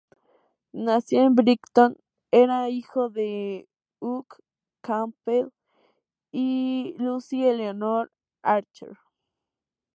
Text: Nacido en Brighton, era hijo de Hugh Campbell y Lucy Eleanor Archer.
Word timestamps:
Nacido 0.87 1.25
en 1.27 1.35
Brighton, 1.35 1.95
era 2.31 2.69
hijo 2.69 3.09
de 3.11 3.67
Hugh 3.99 4.25
Campbell 4.81 5.49
y 6.31 6.95
Lucy 6.97 7.45
Eleanor 7.45 8.11
Archer. 8.41 8.97